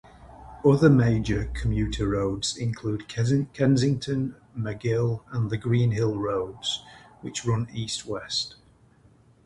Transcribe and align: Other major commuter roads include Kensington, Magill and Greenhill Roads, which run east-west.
Other 0.65 0.89
major 0.89 1.51
commuter 1.53 2.07
roads 2.09 2.57
include 2.57 3.07
Kensington, 3.07 4.33
Magill 4.57 5.21
and 5.31 5.61
Greenhill 5.61 6.17
Roads, 6.17 6.83
which 7.21 7.45
run 7.45 7.67
east-west. 7.71 8.55